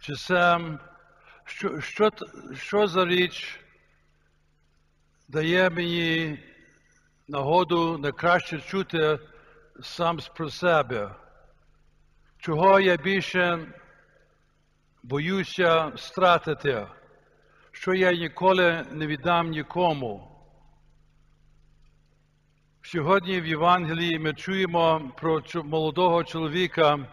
[0.00, 0.60] Чи це
[1.44, 2.10] що, що,
[2.54, 3.60] що за річ
[5.28, 6.38] дає мені
[7.28, 9.18] нагоду на краще чути
[9.82, 11.14] сам про себе?
[12.38, 13.72] Чого я більше
[15.02, 16.86] боюся стратити,
[17.72, 20.42] що я ніколи не віддам нікому?
[22.82, 27.08] Сьогодні в Євангелії ми чуємо про молодого чоловіка,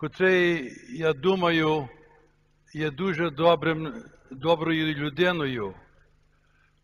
[0.00, 1.88] котрий, я думаю,
[2.74, 5.74] є дуже добрим, доброю людиною.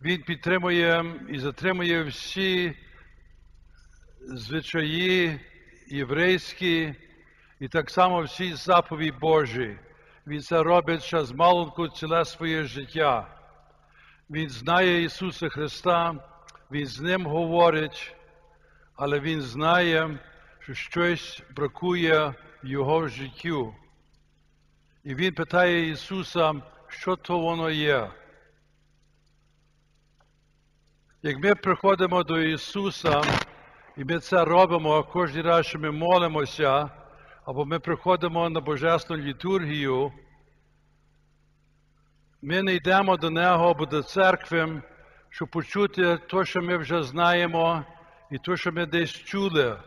[0.03, 2.77] Він підтримує і затримує всі
[4.21, 5.41] звичаї
[5.87, 6.95] єврейські
[7.61, 9.79] і так само всі заповіді Божі.
[10.27, 13.29] Він це робить ще з малунку ціле своє життя.
[14.31, 16.15] Він знає Ісуса Христа,
[16.71, 18.17] Він з Ним говорить,
[18.97, 20.19] але Він знає,
[20.61, 22.35] що щось бракує
[22.67, 23.75] Його життю.
[25.05, 26.55] І Він питає Ісуса,
[26.89, 28.11] що то воно є.
[31.23, 33.23] Як ми приходимо до Ісуса,
[33.97, 36.91] і ми це робимо кожен раз, що ми молимося,
[37.45, 40.13] або ми приходимо на Божественну літургію,
[42.43, 44.83] ми не йдемо до Нього або до церкви,
[45.31, 47.85] щоб почути те, що ми вже знаємо,
[48.31, 49.79] і те, що ми десь чули.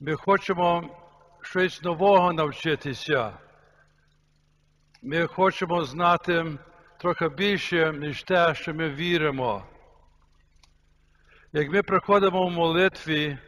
[0.00, 0.90] Ми хочемо
[1.42, 3.32] щось нового навчитися.
[5.02, 6.58] Ми хочемо знати
[7.00, 9.66] трохи більше, ніж те, що ми віримо.
[11.52, 13.38] Як ми приходимо в молитві,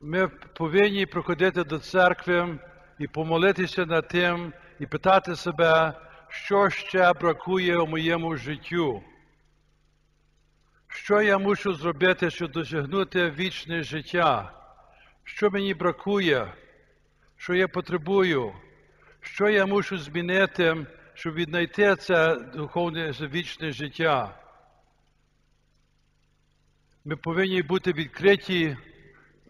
[0.00, 2.58] ми повинні приходити до церкви
[2.98, 5.92] і помолитися над тим, і питати себе,
[6.28, 9.02] що ще бракує у моєму життю.
[10.88, 14.52] Що я мушу зробити, щоб досягнути вічне життя?
[15.24, 16.52] Що мені бракує?
[17.42, 18.52] Що я потребую?
[19.20, 20.76] Що я мушу змінити,
[21.14, 24.34] щоб віднайти це духовне вічне життя?
[27.04, 28.76] Ми повинні бути відкриті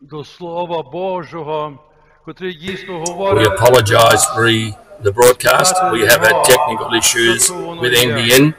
[0.01, 1.79] до Слова Божого,
[2.25, 3.49] котрий дійсно We говорить.
[3.49, 3.57] for
[5.03, 5.75] the broadcast.
[5.93, 7.41] We have had technical issues
[7.83, 8.55] with NBN.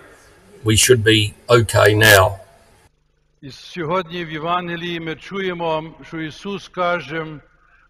[0.64, 2.38] We should be okay now.
[3.42, 7.26] І сьогодні в Євангелії ми чуємо, що Ісус каже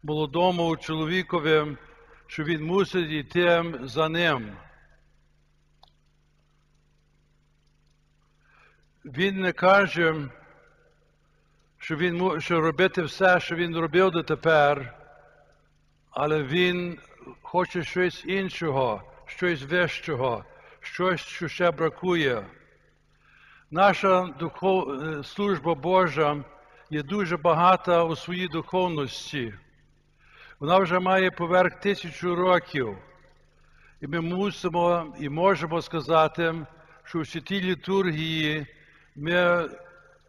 [0.03, 1.77] молодому чоловікові,
[2.27, 4.51] що Він мусить йти за ним.
[9.05, 10.29] Він не каже,
[11.77, 14.99] що він що робити все, що він робив дотепер,
[16.11, 16.99] але він
[17.41, 20.45] хоче щось іншого, щось вищого,
[20.79, 22.45] щось, що ще бракує.
[23.71, 24.89] Наша духов...
[24.89, 26.43] е, служба Божа
[26.89, 29.53] є дуже багата у своїй духовності.
[30.59, 32.97] Вона вже має поверх тисячу років.
[34.01, 36.65] І ми мусимо і можемо сказати,
[37.03, 38.67] що у святій літургії
[39.15, 39.69] ми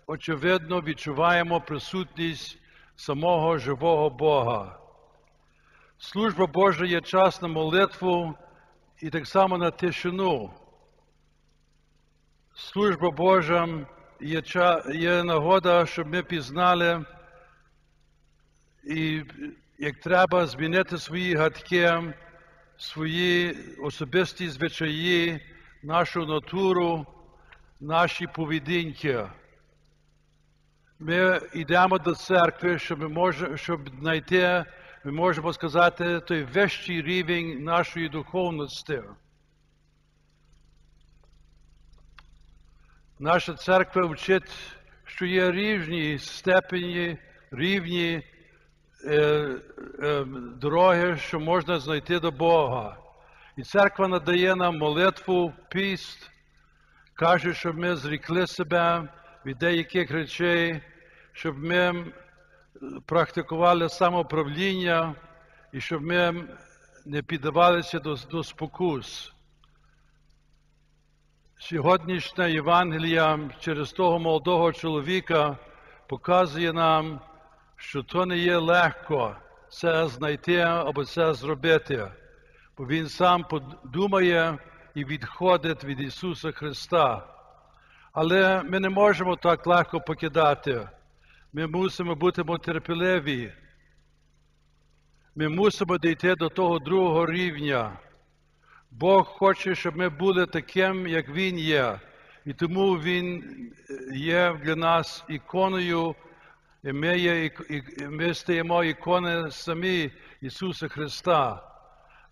[0.07, 2.59] очевидно відчуваємо присутність
[2.97, 4.79] самого живого Бога.
[5.99, 8.35] Служба Божа є час на молитву
[9.03, 10.51] і так само на тишину.
[12.55, 13.69] Служба Божа
[14.21, 17.05] є, ча- є нагода, щоб ми пізнали
[18.85, 19.23] і
[19.79, 22.15] як треба змінити свої гадки,
[22.77, 25.41] свої особисті звичаї,
[25.83, 27.07] нашу натуру,
[27.81, 29.27] наші поведінки.
[30.99, 34.65] Ми йдемо до церкви, щоб, може, щоб знайти,
[35.05, 39.03] ми можемо сказати, той вищий рівень нашої духовності.
[43.19, 44.53] Наша церква вчить,
[45.05, 47.19] що є різні степені,
[47.51, 48.23] рівні
[50.57, 52.97] дороги, що можна знайти до Бога.
[53.57, 56.31] І церква надає нам молитву, піст,
[57.15, 59.09] каже, щоб ми зрікли себе
[59.47, 60.81] від деяких речей,
[61.33, 62.13] щоб ми
[63.07, 65.15] практикували самоправління
[65.73, 66.45] і щоб ми
[67.07, 69.33] не піддавалися до, до спокус.
[71.59, 75.59] Сьогоднішня Євангелія через того молодого чоловіка
[76.09, 77.21] показує нам,
[77.85, 79.37] що то не є легко
[79.69, 82.11] це знайти або це зробити,
[82.79, 84.59] бо Він сам подумає
[84.95, 87.27] і відходить від Ісуса Христа.
[88.13, 90.89] Але ми не можемо так легко покидати.
[91.53, 93.53] Ми мусимо бути терпеливі.
[95.37, 97.99] Ми мусимо дійти до того другого рівня.
[98.91, 102.01] Бог хоче, щоб ми були таким, як Він є.
[102.47, 103.45] І тому Він
[104.15, 106.15] є для нас іконою,
[106.93, 107.51] ми,
[108.11, 110.11] ми стаємо ікони самі
[110.41, 111.71] Ісуса Христа.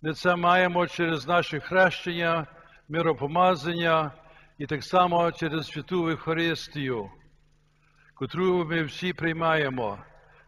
[0.01, 2.47] Ми це маємо через наше хрещення,
[2.89, 4.11] миропомазання
[4.57, 7.09] і так само через святу Євхаристію,
[8.13, 9.97] котру ми всі приймаємо.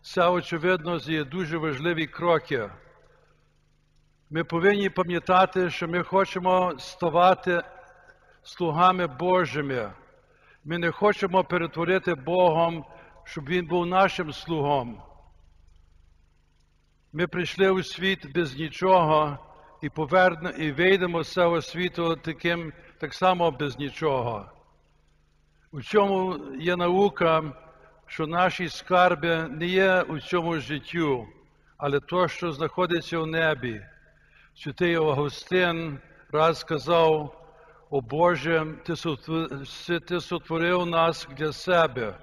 [0.01, 2.69] Це, очевидно, є дуже важливі кроки.
[4.29, 7.61] Ми повинні пам'ятати, що ми хочемо ставати
[8.43, 9.93] слугами Божими.
[10.65, 12.85] Ми не хочемо перетворити Богом,
[13.25, 15.01] щоб Він був нашим слугом.
[17.13, 19.37] Ми прийшли у світ без нічого
[19.81, 24.51] і поверне, і вийдемо з цього світу таким так само без нічого.
[25.71, 27.43] У чому є наука,
[28.07, 31.27] що наші скарби не є у цьому життю,
[31.77, 33.85] але то, що знаходиться у небі.
[34.55, 35.99] Святий Августин
[36.31, 37.41] раз сказав,
[37.89, 38.65] о Боже,
[40.07, 42.17] ти сотворив нас для себе,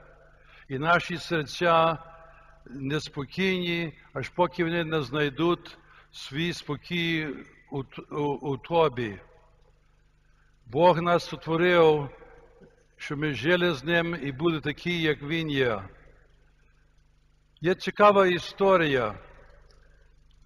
[0.73, 1.99] і наші серця
[2.67, 5.79] неспокійні, аж поки вони не знайдуть
[6.13, 7.29] свій спокій
[7.71, 9.19] у, у, у Тобі.
[10.67, 12.09] Бог нас сотворив,
[12.97, 15.83] щоб ми жили з ним і були такі, як Він є.
[17.61, 19.15] Є цікава історія.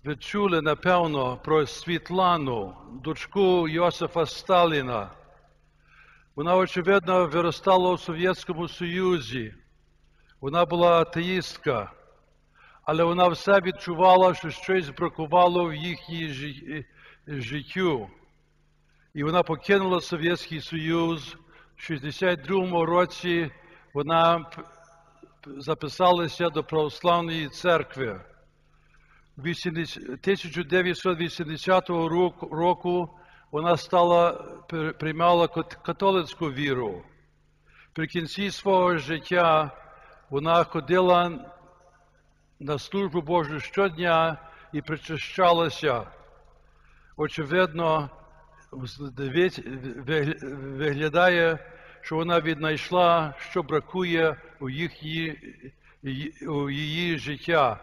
[0.04, 5.10] Ви чули, напевно, про Світлану, дочку Йосифа Сталіна.
[6.36, 9.54] Вона, очевидно, виростала у Совєтському Союзі.
[10.40, 11.92] Вона була атеїстка,
[12.84, 16.84] але вона все відчувала, що щось бракувало в їхній жи-
[17.26, 18.10] життю.
[19.14, 21.36] І вона покинула Совєтський Союз.
[21.76, 23.50] В 62-му році
[23.94, 24.50] вона
[25.46, 28.20] записалася до Православної церкви.
[29.36, 33.10] 1980 року-
[33.52, 34.32] вона стала
[34.68, 35.48] при- приймала
[35.82, 37.02] католицьку віру.
[37.92, 39.70] При кінці свого життя
[40.30, 41.32] вона ходила
[42.60, 44.36] на службу Божу щодня
[44.72, 46.06] і причащалася.
[47.16, 48.10] Очевидно,
[50.52, 51.58] виглядає,
[52.00, 55.38] що вона віднайшла, що бракує у, їхній,
[56.48, 57.80] у її життя.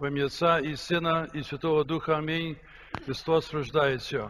[0.00, 2.16] В ім'я Отця і Сина, і Святого Духа.
[2.16, 2.56] Амінь.
[3.04, 4.28] Христос рождається.